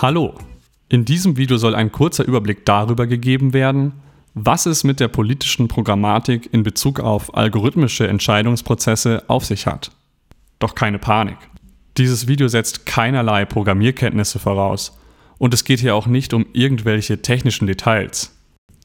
Hallo, 0.00 0.34
in 0.88 1.04
diesem 1.04 1.36
Video 1.36 1.56
soll 1.56 1.74
ein 1.74 1.90
kurzer 1.90 2.24
Überblick 2.24 2.64
darüber 2.64 3.08
gegeben 3.08 3.52
werden, 3.52 3.94
was 4.32 4.64
es 4.64 4.84
mit 4.84 5.00
der 5.00 5.08
politischen 5.08 5.66
Programmatik 5.66 6.48
in 6.52 6.62
Bezug 6.62 7.00
auf 7.00 7.36
algorithmische 7.36 8.06
Entscheidungsprozesse 8.06 9.24
auf 9.26 9.44
sich 9.44 9.66
hat. 9.66 9.90
Doch 10.60 10.76
keine 10.76 11.00
Panik. 11.00 11.38
Dieses 11.96 12.28
Video 12.28 12.46
setzt 12.46 12.86
keinerlei 12.86 13.44
Programmierkenntnisse 13.44 14.38
voraus 14.38 14.96
und 15.36 15.52
es 15.52 15.64
geht 15.64 15.80
hier 15.80 15.96
auch 15.96 16.06
nicht 16.06 16.32
um 16.32 16.46
irgendwelche 16.52 17.20
technischen 17.20 17.66
Details. 17.66 18.36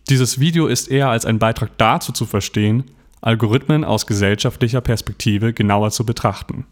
Dieses 0.10 0.40
Video 0.40 0.66
ist 0.66 0.90
eher 0.90 1.10
als 1.10 1.28
ein 1.28 1.38
Beitrag 1.38 1.78
dazu 1.78 2.12
zu 2.12 2.26
verstehen, 2.26 2.86
Algorithmen 3.22 3.84
aus 3.84 4.08
gesellschaftlicher 4.08 4.82
Perspektive 4.82 5.54
genauer 5.54 5.92
zu 5.92 6.08
betrachten. 6.08 6.66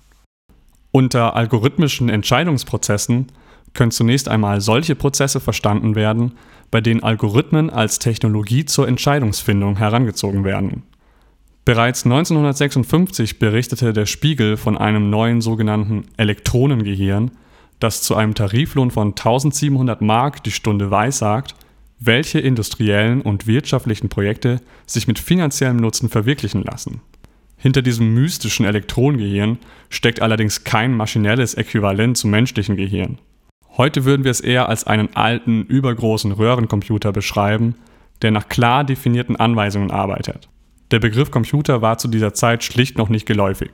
Unter 0.89 1.35
algorithmischen 1.35 2.09
Entscheidungsprozessen 2.09 3.27
können 3.73 3.91
zunächst 3.91 4.27
einmal 4.27 4.61
solche 4.61 4.95
Prozesse 4.95 5.39
verstanden 5.39 5.95
werden, 5.95 6.34
bei 6.71 6.81
denen 6.81 7.03
Algorithmen 7.03 7.70
als 7.70 7.99
Technologie 7.99 8.66
zur 8.66 8.88
Entscheidungsfindung 8.88 9.77
herangezogen 9.77 10.44
werden. 10.44 10.84
Bereits 11.63 12.05
1956 12.05 13.38
berichtete 13.38 13.94
der 13.94 14.07
Spiegel 14.07 14.57
von 14.57 14.77
einem 14.77 15.09
neuen 15.09 15.41
sogenannten 15.41 16.05
Elektronengehirn, 16.17 17.31
das 17.80 18.02
zu 18.02 18.16
einem 18.16 18.34
Tariflohn 18.34 18.91
von 18.91 19.09
1700 19.09 20.02
Mark 20.02 20.44
die 20.44 20.52
Stunde 20.52 20.91
weissagt, 20.91 21.55
welche 21.99 22.39
industriellen 22.39 23.22
und 23.22 23.45
wirtschaftlichen 23.45 24.09
Projekte 24.09 24.59
sich 24.88 25.08
mit 25.08 25.19
finanziellem 25.19 25.77
Nutzen 25.77 26.09
verwirklichen 26.09 26.63
lassen. 26.63 27.02
Hinter 27.58 27.83
diesem 27.83 28.16
mystischen 28.16 28.66
Elektronengehirn 28.66 29.59
steckt 29.89 30.19
allerdings 30.19 30.63
kein 30.63 30.95
maschinelles 30.95 31.53
Äquivalent 31.53 32.17
zum 32.17 32.31
menschlichen 32.31 32.75
Gehirn. 32.75 33.19
Heute 33.77 34.03
würden 34.03 34.23
wir 34.25 34.31
es 34.31 34.41
eher 34.41 34.67
als 34.67 34.86
einen 34.86 35.16
alten, 35.16 35.64
übergroßen 35.64 36.33
Röhrencomputer 36.33 37.11
beschreiben, 37.14 37.75
der 38.22 38.31
nach 38.31 38.50
klar 38.50 38.83
definierten 38.83 39.38
Anweisungen 39.38 39.91
arbeitet. 39.91 40.50
Der 40.91 41.00
Begriff 41.00 41.31
Computer 41.31 41.81
war 41.81 41.97
zu 41.97 42.09
dieser 42.09 42.33
Zeit 42.33 42.64
schlicht 42.64 42.97
noch 42.97 43.08
nicht 43.08 43.25
geläufig. 43.25 43.72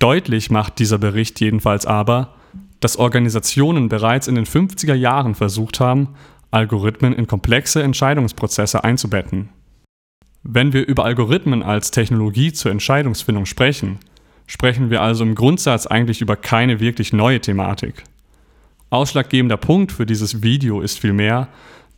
Deutlich 0.00 0.50
macht 0.50 0.80
dieser 0.80 0.98
Bericht 0.98 1.40
jedenfalls 1.40 1.86
aber, 1.86 2.34
dass 2.80 2.98
Organisationen 2.98 3.88
bereits 3.88 4.26
in 4.28 4.34
den 4.34 4.44
50er 4.44 4.94
Jahren 4.94 5.34
versucht 5.34 5.78
haben, 5.80 6.08
Algorithmen 6.50 7.14
in 7.14 7.26
komplexe 7.26 7.82
Entscheidungsprozesse 7.82 8.82
einzubetten. 8.82 9.50
Wenn 10.42 10.72
wir 10.72 10.86
über 10.86 11.04
Algorithmen 11.04 11.62
als 11.62 11.90
Technologie 11.92 12.52
zur 12.52 12.72
Entscheidungsfindung 12.72 13.46
sprechen, 13.46 13.98
sprechen 14.46 14.90
wir 14.90 15.00
also 15.00 15.24
im 15.24 15.34
Grundsatz 15.34 15.86
eigentlich 15.86 16.20
über 16.20 16.36
keine 16.36 16.80
wirklich 16.80 17.12
neue 17.12 17.40
Thematik. 17.40 18.04
Ausschlaggebender 18.96 19.58
Punkt 19.58 19.92
für 19.92 20.06
dieses 20.06 20.42
Video 20.42 20.80
ist 20.80 20.98
vielmehr, 20.98 21.48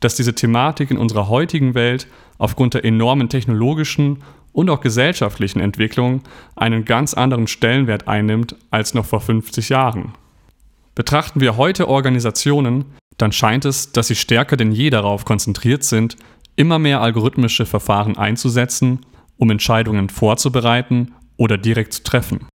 dass 0.00 0.16
diese 0.16 0.34
Thematik 0.34 0.90
in 0.90 0.98
unserer 0.98 1.28
heutigen 1.28 1.74
Welt 1.74 2.08
aufgrund 2.38 2.74
der 2.74 2.84
enormen 2.84 3.28
technologischen 3.28 4.24
und 4.52 4.68
auch 4.68 4.80
gesellschaftlichen 4.80 5.60
Entwicklung 5.60 6.22
einen 6.56 6.84
ganz 6.84 7.14
anderen 7.14 7.46
Stellenwert 7.46 8.08
einnimmt 8.08 8.56
als 8.72 8.94
noch 8.94 9.06
vor 9.06 9.20
50 9.20 9.68
Jahren. 9.68 10.14
Betrachten 10.96 11.40
wir 11.40 11.56
heute 11.56 11.86
Organisationen, 11.86 12.84
dann 13.16 13.30
scheint 13.30 13.64
es, 13.64 13.92
dass 13.92 14.08
sie 14.08 14.16
stärker 14.16 14.56
denn 14.56 14.72
je 14.72 14.90
darauf 14.90 15.24
konzentriert 15.24 15.84
sind, 15.84 16.16
immer 16.56 16.80
mehr 16.80 17.00
algorithmische 17.00 17.64
Verfahren 17.64 18.16
einzusetzen, 18.16 19.06
um 19.36 19.50
Entscheidungen 19.50 20.08
vorzubereiten 20.08 21.12
oder 21.36 21.58
direkt 21.58 21.92
zu 21.92 22.02
treffen. 22.02 22.48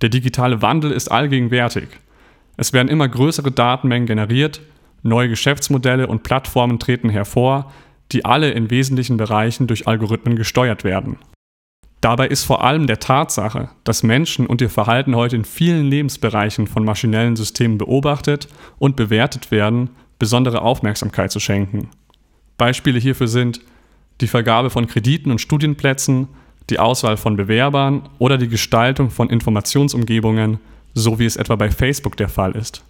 Der 0.00 0.08
digitale 0.08 0.60
Wandel 0.60 0.90
ist 0.90 1.08
allgegenwärtig. 1.12 1.88
Es 2.56 2.72
werden 2.72 2.88
immer 2.88 3.08
größere 3.08 3.50
Datenmengen 3.50 4.06
generiert, 4.06 4.60
neue 5.02 5.28
Geschäftsmodelle 5.28 6.06
und 6.06 6.22
Plattformen 6.22 6.78
treten 6.78 7.08
hervor, 7.08 7.72
die 8.12 8.24
alle 8.24 8.50
in 8.50 8.70
wesentlichen 8.70 9.16
Bereichen 9.16 9.66
durch 9.66 9.86
Algorithmen 9.86 10.36
gesteuert 10.36 10.84
werden. 10.84 11.16
Dabei 12.00 12.28
ist 12.28 12.44
vor 12.44 12.64
allem 12.64 12.86
der 12.86 12.98
Tatsache, 12.98 13.68
dass 13.84 14.02
Menschen 14.02 14.46
und 14.46 14.62
ihr 14.62 14.70
Verhalten 14.70 15.14
heute 15.14 15.36
in 15.36 15.44
vielen 15.44 15.86
Lebensbereichen 15.86 16.66
von 16.66 16.84
maschinellen 16.84 17.36
Systemen 17.36 17.76
beobachtet 17.76 18.48
und 18.78 18.96
bewertet 18.96 19.50
werden, 19.50 19.90
besondere 20.18 20.62
Aufmerksamkeit 20.62 21.30
zu 21.30 21.40
schenken. 21.40 21.90
Beispiele 22.56 22.98
hierfür 22.98 23.28
sind 23.28 23.60
die 24.20 24.26
Vergabe 24.26 24.70
von 24.70 24.86
Krediten 24.86 25.30
und 25.30 25.40
Studienplätzen, 25.40 26.28
die 26.70 26.78
Auswahl 26.78 27.16
von 27.16 27.36
Bewerbern 27.36 28.08
oder 28.18 28.38
die 28.38 28.48
Gestaltung 28.48 29.10
von 29.10 29.28
Informationsumgebungen, 29.28 30.58
so 30.94 31.18
wie 31.18 31.26
es 31.26 31.36
etwa 31.36 31.56
bei 31.56 31.70
Facebook 31.70 32.16
der 32.16 32.28
Fall 32.28 32.52
ist. 32.52 32.82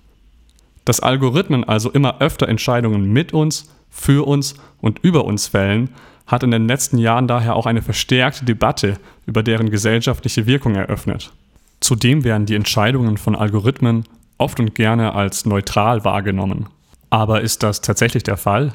Dass 0.84 1.00
Algorithmen 1.00 1.64
also 1.64 1.90
immer 1.90 2.20
öfter 2.20 2.48
Entscheidungen 2.48 3.12
mit 3.12 3.32
uns, 3.32 3.70
für 3.90 4.26
uns 4.26 4.54
und 4.80 5.00
über 5.00 5.24
uns 5.24 5.48
fällen, 5.48 5.90
hat 6.26 6.42
in 6.42 6.50
den 6.50 6.68
letzten 6.68 6.98
Jahren 6.98 7.26
daher 7.26 7.56
auch 7.56 7.66
eine 7.66 7.82
verstärkte 7.82 8.44
Debatte 8.44 8.98
über 9.26 9.42
deren 9.42 9.70
gesellschaftliche 9.70 10.46
Wirkung 10.46 10.76
eröffnet. 10.76 11.32
Zudem 11.80 12.24
werden 12.24 12.46
die 12.46 12.54
Entscheidungen 12.54 13.16
von 13.16 13.34
Algorithmen 13.34 14.04
oft 14.38 14.60
und 14.60 14.74
gerne 14.74 15.14
als 15.14 15.44
neutral 15.44 16.04
wahrgenommen. 16.04 16.66
Aber 17.10 17.40
ist 17.40 17.62
das 17.62 17.80
tatsächlich 17.80 18.22
der 18.22 18.36
Fall? 18.36 18.72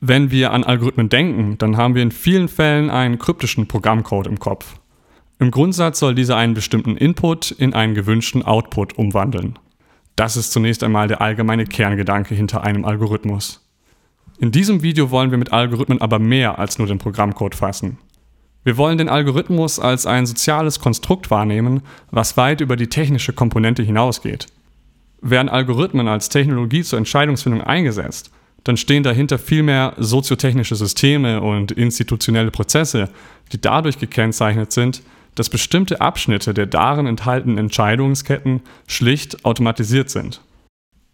Wenn 0.00 0.30
wir 0.30 0.52
an 0.52 0.64
Algorithmen 0.64 1.08
denken, 1.08 1.58
dann 1.58 1.76
haben 1.76 1.94
wir 1.94 2.02
in 2.02 2.12
vielen 2.12 2.48
Fällen 2.48 2.90
einen 2.90 3.18
kryptischen 3.18 3.66
Programmcode 3.66 4.26
im 4.26 4.38
Kopf. 4.38 4.76
Im 5.38 5.50
Grundsatz 5.50 5.98
soll 5.98 6.14
dieser 6.14 6.36
einen 6.36 6.54
bestimmten 6.54 6.96
Input 6.96 7.50
in 7.50 7.74
einen 7.74 7.94
gewünschten 7.94 8.42
Output 8.42 8.96
umwandeln. 8.96 9.58
Das 10.16 10.36
ist 10.36 10.52
zunächst 10.52 10.84
einmal 10.84 11.08
der 11.08 11.20
allgemeine 11.20 11.64
Kerngedanke 11.64 12.34
hinter 12.34 12.62
einem 12.62 12.84
Algorithmus. 12.84 13.60
In 14.38 14.52
diesem 14.52 14.82
Video 14.82 15.10
wollen 15.10 15.30
wir 15.30 15.38
mit 15.38 15.52
Algorithmen 15.52 16.00
aber 16.00 16.18
mehr 16.18 16.58
als 16.58 16.78
nur 16.78 16.86
den 16.86 16.98
Programmcode 16.98 17.54
fassen. 17.54 17.98
Wir 18.62 18.76
wollen 18.76 18.96
den 18.96 19.08
Algorithmus 19.08 19.78
als 19.78 20.06
ein 20.06 20.24
soziales 20.24 20.80
Konstrukt 20.80 21.30
wahrnehmen, 21.30 21.82
was 22.10 22.36
weit 22.36 22.60
über 22.60 22.76
die 22.76 22.86
technische 22.86 23.32
Komponente 23.32 23.82
hinausgeht. 23.82 24.46
Werden 25.20 25.48
Algorithmen 25.48 26.08
als 26.08 26.28
Technologie 26.28 26.82
zur 26.82 26.98
Entscheidungsfindung 26.98 27.60
eingesetzt, 27.60 28.30
dann 28.64 28.78
stehen 28.78 29.02
dahinter 29.02 29.38
vielmehr 29.38 29.94
soziotechnische 29.98 30.74
Systeme 30.74 31.42
und 31.42 31.70
institutionelle 31.72 32.50
Prozesse, 32.50 33.10
die 33.52 33.60
dadurch 33.60 33.98
gekennzeichnet 33.98 34.72
sind, 34.72 35.02
dass 35.34 35.48
bestimmte 35.48 36.00
Abschnitte 36.00 36.54
der 36.54 36.66
darin 36.66 37.06
enthaltenen 37.06 37.58
Entscheidungsketten 37.58 38.60
schlicht 38.86 39.44
automatisiert 39.44 40.10
sind. 40.10 40.40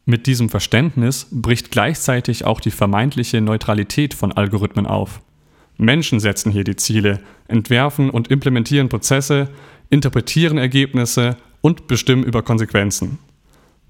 Mit 0.05 0.27
diesem 0.27 0.49
Verständnis 0.49 1.27
bricht 1.31 1.71
gleichzeitig 1.71 2.45
auch 2.45 2.61
die 2.61 2.71
vermeintliche 2.71 3.41
Neutralität 3.41 4.15
von 4.15 4.33
Algorithmen 4.33 4.87
auf. 4.87 5.21
Menschen 5.77 6.21
setzen 6.21 6.53
hier 6.53 6.65
die 6.65 6.77
Ziele, 6.77 7.21
entwerfen 7.49 8.11
und 8.11 8.29
implementieren 8.29 8.89
Prozesse, 8.89 9.49
interpretieren 9.89 10.59
Ergebnisse 10.59 11.37
und 11.61 11.87
bestimmen 11.87 12.25
über 12.25 12.43
Konsequenzen. 12.43 13.19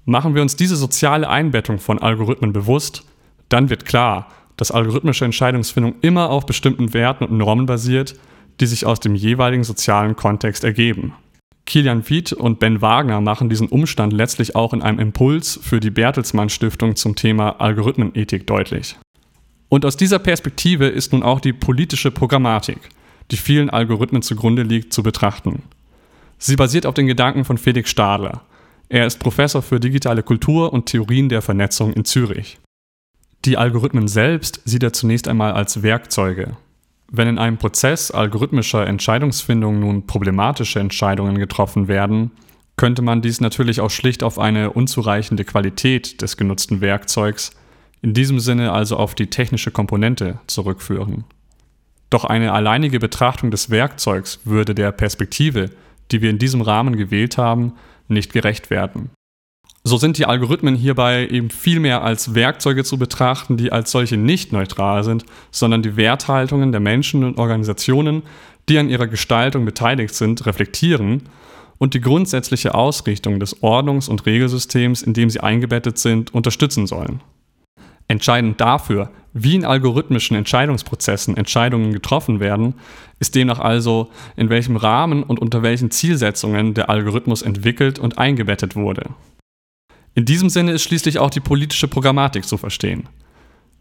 Machen 0.05 0.35
wir 0.35 0.41
uns 0.41 0.55
diese 0.55 0.75
soziale 0.75 1.29
Einbettung 1.29 1.79
von 1.79 1.99
Algorithmen 1.99 2.53
bewusst, 2.53 3.03
dann 3.49 3.69
wird 3.69 3.85
klar, 3.85 4.31
dass 4.57 4.71
algorithmische 4.71 5.25
Entscheidungsfindung 5.25 5.95
immer 6.01 6.29
auf 6.29 6.45
bestimmten 6.45 6.93
Werten 6.93 7.25
und 7.25 7.37
Normen 7.37 7.65
basiert, 7.65 8.15
die 8.59 8.65
sich 8.65 8.85
aus 8.85 8.99
dem 8.99 9.15
jeweiligen 9.15 9.63
sozialen 9.63 10.15
Kontext 10.15 10.63
ergeben. 10.63 11.13
Kilian 11.65 12.09
Wied 12.09 12.33
und 12.33 12.59
Ben 12.59 12.81
Wagner 12.81 13.21
machen 13.21 13.49
diesen 13.49 13.67
Umstand 13.67 14.13
letztlich 14.13 14.55
auch 14.55 14.73
in 14.73 14.81
einem 14.81 14.99
Impuls 14.99 15.59
für 15.61 15.79
die 15.79 15.91
Bertelsmann 15.91 16.49
Stiftung 16.49 16.95
zum 16.95 17.15
Thema 17.15 17.61
Algorithmenethik 17.61 18.45
deutlich. 18.47 18.97
Und 19.69 19.85
aus 19.85 19.95
dieser 19.95 20.19
Perspektive 20.19 20.87
ist 20.87 21.13
nun 21.13 21.23
auch 21.23 21.39
die 21.39 21.53
politische 21.53 22.11
Programmatik, 22.11 22.89
die 23.31 23.37
vielen 23.37 23.69
Algorithmen 23.69 24.21
zugrunde 24.21 24.63
liegt, 24.63 24.91
zu 24.91 25.01
betrachten. 25.01 25.63
Sie 26.37 26.55
basiert 26.55 26.85
auf 26.85 26.95
den 26.95 27.07
Gedanken 27.07 27.45
von 27.45 27.57
Felix 27.57 27.89
Stadler. 27.89 28.41
Er 28.89 29.05
ist 29.05 29.19
Professor 29.19 29.61
für 29.61 29.79
digitale 29.79 30.23
Kultur 30.23 30.73
und 30.73 30.87
Theorien 30.87 31.29
der 31.29 31.41
Vernetzung 31.41 31.93
in 31.93 32.03
Zürich. 32.03 32.59
Die 33.45 33.57
Algorithmen 33.57 34.09
selbst 34.09 34.61
sieht 34.65 34.83
er 34.83 34.91
zunächst 34.91 35.27
einmal 35.29 35.53
als 35.53 35.81
Werkzeuge, 35.83 36.57
wenn 37.11 37.27
in 37.27 37.37
einem 37.37 37.57
Prozess 37.57 38.09
algorithmischer 38.09 38.87
Entscheidungsfindung 38.87 39.79
nun 39.79 40.07
problematische 40.07 40.79
Entscheidungen 40.79 41.37
getroffen 41.37 41.89
werden, 41.89 42.31
könnte 42.77 43.01
man 43.01 43.21
dies 43.21 43.41
natürlich 43.41 43.81
auch 43.81 43.91
schlicht 43.91 44.23
auf 44.23 44.39
eine 44.39 44.71
unzureichende 44.71 45.43
Qualität 45.43 46.21
des 46.21 46.37
genutzten 46.37 46.79
Werkzeugs, 46.79 47.51
in 48.01 48.13
diesem 48.13 48.39
Sinne 48.39 48.71
also 48.71 48.95
auf 48.95 49.13
die 49.13 49.27
technische 49.27 49.71
Komponente, 49.71 50.39
zurückführen. 50.47 51.25
Doch 52.09 52.23
eine 52.23 52.53
alleinige 52.53 52.99
Betrachtung 52.99 53.51
des 53.51 53.69
Werkzeugs 53.69 54.39
würde 54.45 54.73
der 54.73 54.91
Perspektive, 54.91 55.69
die 56.11 56.21
wir 56.21 56.29
in 56.29 56.39
diesem 56.39 56.61
Rahmen 56.61 56.95
gewählt 56.95 57.37
haben, 57.37 57.73
nicht 58.07 58.33
gerecht 58.33 58.69
werden. 58.69 59.11
So 59.83 59.97
sind 59.97 60.19
die 60.19 60.27
Algorithmen 60.27 60.75
hierbei 60.75 61.27
eben 61.27 61.49
viel 61.49 61.79
mehr 61.79 62.03
als 62.03 62.35
Werkzeuge 62.35 62.83
zu 62.83 62.99
betrachten, 62.99 63.57
die 63.57 63.71
als 63.71 63.89
solche 63.89 64.15
nicht 64.15 64.53
neutral 64.53 65.03
sind, 65.03 65.25
sondern 65.49 65.81
die 65.81 65.97
Werthaltungen 65.97 66.71
der 66.71 66.81
Menschen 66.81 67.23
und 67.23 67.39
Organisationen, 67.39 68.21
die 68.69 68.77
an 68.77 68.89
ihrer 68.89 69.07
Gestaltung 69.07 69.65
beteiligt 69.65 70.13
sind, 70.13 70.45
reflektieren 70.45 71.23
und 71.79 71.95
die 71.95 72.01
grundsätzliche 72.01 72.75
Ausrichtung 72.75 73.39
des 73.39 73.63
Ordnungs- 73.63 74.07
und 74.07 74.27
Regelsystems, 74.27 75.01
in 75.01 75.13
dem 75.13 75.31
sie 75.31 75.39
eingebettet 75.39 75.97
sind, 75.97 76.31
unterstützen 76.31 76.85
sollen. 76.85 77.21
Entscheidend 78.07 78.61
dafür, 78.61 79.09
wie 79.33 79.55
in 79.55 79.65
algorithmischen 79.65 80.37
Entscheidungsprozessen 80.37 81.37
Entscheidungen 81.37 81.91
getroffen 81.91 82.39
werden, 82.39 82.75
ist 83.19 83.33
demnach 83.33 83.59
also, 83.59 84.11
in 84.35 84.49
welchem 84.49 84.75
Rahmen 84.75 85.23
und 85.23 85.39
unter 85.39 85.63
welchen 85.63 85.89
Zielsetzungen 85.89 86.75
der 86.75 86.89
Algorithmus 86.91 87.41
entwickelt 87.41 87.97
und 87.97 88.19
eingebettet 88.19 88.75
wurde. 88.75 89.09
In 90.13 90.25
diesem 90.25 90.49
Sinne 90.49 90.71
ist 90.71 90.83
schließlich 90.83 91.19
auch 91.19 91.29
die 91.29 91.39
politische 91.39 91.87
Programmatik 91.87 92.45
zu 92.45 92.57
verstehen. 92.57 93.07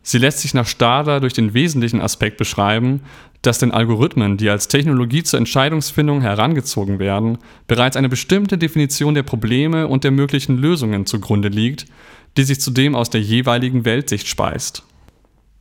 Sie 0.02 0.18
lässt 0.18 0.38
sich 0.38 0.54
nach 0.54 0.66
Stadler 0.66 1.20
durch 1.20 1.34
den 1.34 1.52
wesentlichen 1.52 2.00
Aspekt 2.00 2.36
beschreiben, 2.38 3.02
dass 3.42 3.58
den 3.58 3.70
Algorithmen, 3.70 4.36
die 4.36 4.48
als 4.48 4.68
Technologie 4.68 5.22
zur 5.22 5.38
Entscheidungsfindung 5.38 6.20
herangezogen 6.20 6.98
werden, 6.98 7.38
bereits 7.66 7.96
eine 7.96 8.08
bestimmte 8.08 8.58
Definition 8.58 9.14
der 9.14 9.22
Probleme 9.22 9.88
und 9.88 10.04
der 10.04 10.10
möglichen 10.10 10.56
Lösungen 10.56 11.06
zugrunde 11.06 11.48
liegt, 11.48 11.86
die 12.36 12.44
sich 12.44 12.60
zudem 12.60 12.94
aus 12.94 13.10
der 13.10 13.20
jeweiligen 13.20 13.84
Weltsicht 13.84 14.28
speist. 14.28 14.84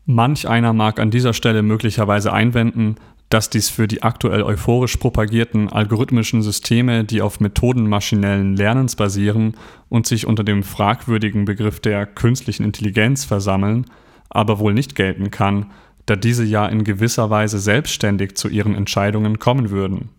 Manch 0.05 0.47
einer 0.47 0.73
mag 0.73 0.99
an 0.99 1.11
dieser 1.11 1.33
Stelle 1.33 1.61
möglicherweise 1.61 2.33
einwenden, 2.33 2.95
dass 3.29 3.49
dies 3.49 3.69
für 3.69 3.87
die 3.87 4.01
aktuell 4.01 4.41
euphorisch 4.41 4.97
propagierten 4.97 5.69
algorithmischen 5.69 6.41
Systeme, 6.41 7.03
die 7.03 7.21
auf 7.21 7.39
Methoden 7.39 7.87
maschinellen 7.87 8.55
Lernens 8.55 8.95
basieren 8.95 9.55
und 9.87 10.07
sich 10.07 10.25
unter 10.25 10.43
dem 10.43 10.63
fragwürdigen 10.63 11.45
Begriff 11.45 11.79
der 11.79 12.05
künstlichen 12.05 12.63
Intelligenz 12.63 13.25
versammeln, 13.25 13.85
aber 14.29 14.59
wohl 14.59 14.73
nicht 14.73 14.95
gelten 14.95 15.31
kann, 15.31 15.67
da 16.05 16.15
diese 16.15 16.43
ja 16.43 16.65
in 16.65 16.83
gewisser 16.83 17.29
Weise 17.29 17.59
selbstständig 17.59 18.35
zu 18.35 18.47
ihren 18.47 18.73
Entscheidungen 18.73 19.37
kommen 19.37 19.69
würden. 19.69 20.09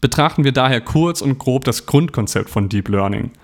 Betrachten 0.00 0.44
wir 0.44 0.52
daher 0.52 0.80
kurz 0.80 1.20
und 1.20 1.38
grob 1.38 1.64
das 1.64 1.86
Grundkonzept 1.86 2.50
von 2.50 2.68
Deep 2.68 2.88
Learning– 2.88 3.30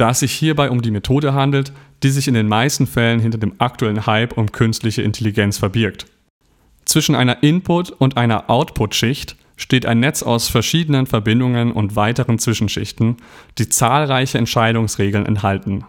da 0.00 0.10
es 0.10 0.20
sich 0.20 0.32
hierbei 0.32 0.70
um 0.70 0.80
die 0.80 0.90
Methode 0.90 1.34
handelt, 1.34 1.72
die 2.02 2.08
sich 2.08 2.26
in 2.26 2.32
den 2.32 2.48
meisten 2.48 2.86
Fällen 2.86 3.20
hinter 3.20 3.36
dem 3.36 3.52
aktuellen 3.58 4.06
Hype 4.06 4.38
um 4.38 4.50
künstliche 4.50 5.02
Intelligenz 5.02 5.58
verbirgt. 5.58 6.06
Zwischen 6.90 7.14
einer 7.14 7.44
Input- 7.44 7.92
und 7.92 8.16
einer 8.16 8.50
Output-Schicht 8.50 9.36
steht 9.56 9.86
ein 9.86 10.00
Netz 10.00 10.24
aus 10.24 10.48
verschiedenen 10.48 11.06
Verbindungen 11.06 11.70
und 11.70 11.94
weiteren 11.94 12.40
Zwischenschichten, 12.40 13.18
die 13.58 13.68
zahlreiche 13.68 14.38
Entscheidungsregeln 14.38 15.24
enthalten. 15.24 15.84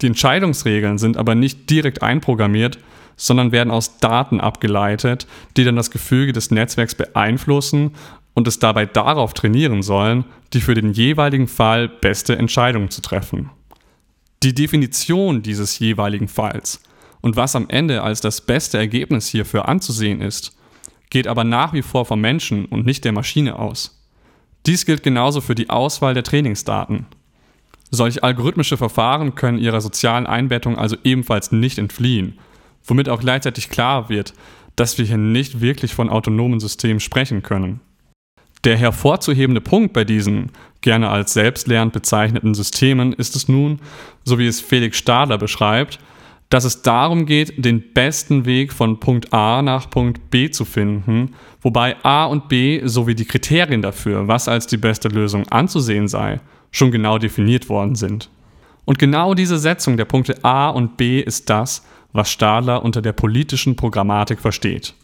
Die 0.00 0.06
Entscheidungsregeln 0.06 0.96
sind 0.96 1.18
aber 1.18 1.34
nicht 1.34 1.68
direkt 1.68 2.02
einprogrammiert, 2.02 2.78
sondern 3.16 3.52
werden 3.52 3.70
aus 3.70 3.98
Daten 3.98 4.40
abgeleitet, 4.40 5.26
die 5.58 5.64
dann 5.64 5.76
das 5.76 5.90
Gefüge 5.90 6.32
des 6.32 6.50
Netzwerks 6.50 6.94
beeinflussen 6.94 7.90
und 8.32 8.48
es 8.48 8.58
dabei 8.58 8.86
darauf 8.86 9.34
trainieren 9.34 9.82
sollen, 9.82 10.24
die 10.54 10.62
für 10.62 10.72
den 10.72 10.94
jeweiligen 10.94 11.48
Fall 11.48 11.86
beste 11.86 12.38
Entscheidung 12.38 12.88
zu 12.88 13.02
treffen. 13.02 13.50
Die 14.42 14.54
Definition 14.54 15.42
dieses 15.42 15.78
jeweiligen 15.78 16.28
Falls 16.28 16.80
und 17.24 17.36
was 17.36 17.56
am 17.56 17.70
Ende 17.70 18.02
als 18.02 18.20
das 18.20 18.42
beste 18.42 18.76
Ergebnis 18.76 19.28
hierfür 19.28 19.66
anzusehen 19.66 20.20
ist, 20.20 20.54
geht 21.08 21.26
aber 21.26 21.42
nach 21.42 21.72
wie 21.72 21.80
vor 21.80 22.04
vom 22.04 22.20
Menschen 22.20 22.66
und 22.66 22.84
nicht 22.84 23.02
der 23.02 23.12
Maschine 23.12 23.58
aus. 23.58 24.06
Dies 24.66 24.84
gilt 24.84 25.02
genauso 25.02 25.40
für 25.40 25.54
die 25.54 25.70
Auswahl 25.70 26.12
der 26.12 26.22
Trainingsdaten. 26.22 27.06
Solche 27.90 28.22
algorithmische 28.22 28.76
Verfahren 28.76 29.36
können 29.36 29.56
ihrer 29.56 29.80
sozialen 29.80 30.26
Einbettung 30.26 30.76
also 30.76 30.96
ebenfalls 31.02 31.50
nicht 31.50 31.78
entfliehen, 31.78 32.38
womit 32.84 33.08
auch 33.08 33.20
gleichzeitig 33.20 33.70
klar 33.70 34.10
wird, 34.10 34.34
dass 34.76 34.98
wir 34.98 35.06
hier 35.06 35.16
nicht 35.16 35.62
wirklich 35.62 35.94
von 35.94 36.10
autonomen 36.10 36.60
Systemen 36.60 37.00
sprechen 37.00 37.42
können. 37.42 37.80
Der 38.64 38.76
hervorzuhebende 38.76 39.62
Punkt 39.62 39.94
bei 39.94 40.04
diesen 40.04 40.50
gerne 40.82 41.08
als 41.08 41.32
selbstlernend 41.32 41.94
bezeichneten 41.94 42.52
Systemen 42.52 43.14
ist 43.14 43.34
es 43.34 43.48
nun, 43.48 43.80
so 44.24 44.38
wie 44.38 44.46
es 44.46 44.60
Felix 44.60 44.98
Stadler 44.98 45.38
beschreibt, 45.38 45.98
dass 46.50 46.64
es 46.64 46.82
darum 46.82 47.26
geht, 47.26 47.64
den 47.64 47.92
besten 47.92 48.44
Weg 48.44 48.72
von 48.72 49.00
Punkt 49.00 49.32
A 49.32 49.62
nach 49.62 49.90
Punkt 49.90 50.30
B 50.30 50.50
zu 50.50 50.64
finden, 50.64 51.34
wobei 51.60 51.96
A 52.04 52.26
und 52.26 52.48
B 52.48 52.80
sowie 52.84 53.14
die 53.14 53.24
Kriterien 53.24 53.82
dafür, 53.82 54.28
was 54.28 54.48
als 54.48 54.66
die 54.66 54.76
beste 54.76 55.08
Lösung 55.08 55.48
anzusehen 55.48 56.08
sei, 56.08 56.40
schon 56.70 56.90
genau 56.90 57.18
definiert 57.18 57.68
worden 57.68 57.94
sind. 57.94 58.30
Und 58.84 58.98
genau 58.98 59.34
diese 59.34 59.58
Setzung 59.58 59.96
der 59.96 60.04
Punkte 60.04 60.44
A 60.44 60.68
und 60.68 60.96
B 60.96 61.20
ist 61.20 61.48
das, 61.48 61.84
was 62.12 62.30
Stadler 62.30 62.84
unter 62.84 63.02
der 63.02 63.12
politischen 63.12 63.76
Programmatik 63.76 64.40
versteht. 64.40 64.94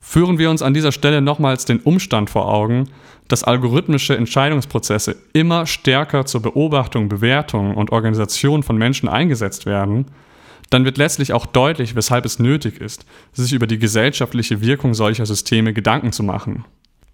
Führen 0.00 0.38
wir 0.38 0.50
uns 0.50 0.62
an 0.62 0.74
dieser 0.74 0.90
Stelle 0.90 1.20
nochmals 1.20 1.64
den 1.64 1.78
Umstand 1.78 2.28
vor 2.28 2.52
Augen, 2.52 2.88
dass 3.28 3.44
algorithmische 3.44 4.16
Entscheidungsprozesse 4.16 5.16
immer 5.32 5.64
stärker 5.66 6.26
zur 6.26 6.42
Beobachtung, 6.42 7.08
Bewertung 7.08 7.76
und 7.76 7.92
Organisation 7.92 8.64
von 8.64 8.76
Menschen 8.76 9.08
eingesetzt 9.08 9.64
werden, 9.64 10.06
dann 10.72 10.84
wird 10.84 10.98
letztlich 10.98 11.32
auch 11.32 11.46
deutlich, 11.46 11.94
weshalb 11.94 12.24
es 12.24 12.38
nötig 12.38 12.80
ist, 12.80 13.04
sich 13.32 13.52
über 13.52 13.66
die 13.66 13.78
gesellschaftliche 13.78 14.60
Wirkung 14.60 14.94
solcher 14.94 15.26
Systeme 15.26 15.72
Gedanken 15.72 16.12
zu 16.12 16.22
machen. 16.22 16.64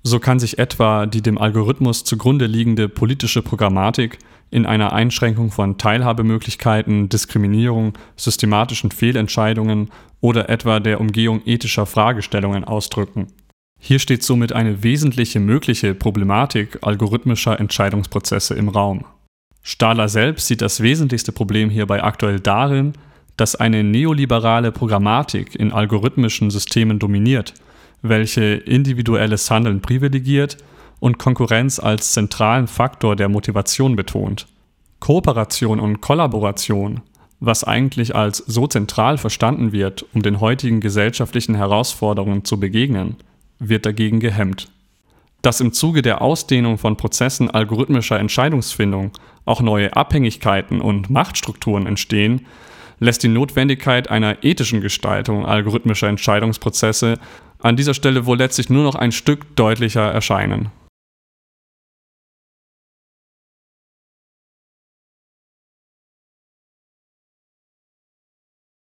So 0.03 0.21
kann 0.21 0.39
sich 0.39 0.59
etwa 0.59 1.07
die 1.07 1.23
dem 1.23 1.39
Algorithmus 1.39 2.05
zugrunde 2.05 2.47
liegende 2.47 2.89
politische 2.89 3.43
Programmatik 3.43 4.19
in 4.51 4.65
einer 4.65 4.93
Einschränkung 4.93 5.51
von 5.51 5.77
Teilhabemöglichkeiten, 5.77 7.09
Diskriminierung, 7.09 7.95
systematischen 8.17 8.91
Fehlentscheidungen 8.91 9.91
oder 10.21 10.49
etwa 10.49 10.81
der 10.81 11.01
Umgehung 11.01 11.43
ethischer 11.45 11.85
Fragestellungen 11.85 12.65
ausdrücken. 12.65 13.27
Hier 13.81 13.99
steht 13.99 14.23
somit 14.23 14.53
eine 14.53 14.83
wesentliche 14.83 15.41
mögliche 15.41 15.95
Problematik 15.95 16.79
algorithmischer 16.83 17.61
Entscheidungsprozesse 17.61 18.55
im 18.55 18.69
Raum. 18.69 19.05
Stahler 19.63 20.09
selbst 20.09 20.47
sieht 20.47 20.63
das 20.63 20.81
wesentlichste 20.81 21.33
Problem 21.33 21.71
hierbei 21.71 22.03
aktuell 22.03 22.41
darin, 22.41 22.95
dass 23.38 23.56
eine 23.56 23.82
neoliberale 23.82 24.70
Programmatik 24.73 25.55
in 25.55 25.73
algorithmischen 25.73 26.50
Systemen 26.50 26.99
dominiert– 26.99 27.55
welche 28.02 28.43
individuelles 28.55 29.50
Handeln 29.50 29.81
privilegiert 29.81 30.58
und 31.00 31.19
Konkurrenz 31.19 31.79
als 31.79 32.12
zentralen 32.12 32.67
Faktor 32.67 33.17
der 33.17 33.29
Motivation 33.29 33.96
betont. 33.96 34.46
Kooperation 35.00 35.79
und 35.79 36.00
Kollaboration, 36.00 37.02
was 37.40 37.62
eigentlich 37.62 38.17
als 38.17 38.38
so 38.38 38.67
zentral 38.67 39.17
verstanden 39.17 39.73
wird, 39.73 40.05
um 40.12 40.23
den 40.23 40.40
heutigen 40.40 40.81
gesellschaftlichen 40.81 41.55
Herausforderungen 41.55 42.44
zu 42.44 42.58
begegnen, 42.58 43.17
wird 43.61 43.87
dagegen 43.87 44.19
gehemmt. 44.19 44.69
Dass 45.40 45.61
im 45.61 45.73
Zuge 45.73 46.02
der 46.02 46.20
Ausdehnung 46.20 46.79
von 46.79 46.96
Prozessen 46.96 47.49
algorithmischer 47.49 48.18
Entscheidungsfindung 48.18 49.12
auch 49.45 49.61
neue 49.61 49.95
Abhängigkeiten 49.95 50.80
und 50.80 51.11
Machtstrukturen 51.11 51.87
entstehen, 51.87 52.47
lässt 53.00 53.23
die 53.23 53.28
Notwendigkeit 53.28 54.11
einer 54.11 54.43
ethischen 54.43 54.81
Gestaltung 54.81 55.47
algorithmischer 55.47 56.09
Entscheidungsprozesse 56.09 57.19
an 57.61 57.76
dieser 57.76 57.95
Stelle 57.95 58.26
wohl 58.26 58.38
letztlich 58.38 58.71
nur 58.71 58.85
noch 58.85 58.95
ein 58.95 59.12
Stück 59.12 59.57
deutlicher 59.57 60.11
erscheinen. 60.12 60.71